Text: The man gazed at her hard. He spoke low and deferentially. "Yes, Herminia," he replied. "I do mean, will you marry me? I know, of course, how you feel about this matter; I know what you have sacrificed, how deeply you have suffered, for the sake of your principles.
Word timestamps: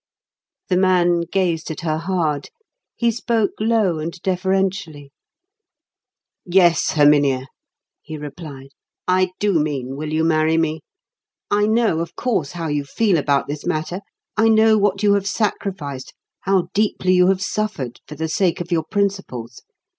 The 0.69 0.77
man 0.77 1.21
gazed 1.31 1.69
at 1.69 1.81
her 1.81 1.99
hard. 1.99 2.49
He 2.95 3.11
spoke 3.11 3.51
low 3.59 3.99
and 3.99 4.19
deferentially. 4.23 5.11
"Yes, 6.43 6.93
Herminia," 6.93 7.45
he 8.01 8.17
replied. 8.17 8.69
"I 9.07 9.29
do 9.39 9.59
mean, 9.59 9.95
will 9.95 10.11
you 10.11 10.23
marry 10.23 10.57
me? 10.57 10.81
I 11.51 11.67
know, 11.67 11.99
of 11.99 12.15
course, 12.15 12.53
how 12.53 12.67
you 12.67 12.83
feel 12.83 13.19
about 13.19 13.47
this 13.47 13.63
matter; 13.63 14.01
I 14.35 14.49
know 14.49 14.75
what 14.75 15.03
you 15.03 15.13
have 15.13 15.27
sacrificed, 15.27 16.15
how 16.39 16.69
deeply 16.73 17.13
you 17.13 17.27
have 17.27 17.43
suffered, 17.43 17.99
for 18.07 18.15
the 18.15 18.27
sake 18.27 18.59
of 18.59 18.71
your 18.71 18.85
principles. 18.89 19.61